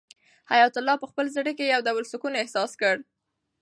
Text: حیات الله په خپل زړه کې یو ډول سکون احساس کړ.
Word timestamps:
حیات 0.51 0.73
الله 0.79 0.95
په 0.99 1.07
خپل 1.11 1.25
زړه 1.35 1.51
کې 1.57 1.71
یو 1.73 1.81
ډول 1.87 2.03
سکون 2.13 2.33
احساس 2.41 2.71
کړ. 2.81 2.95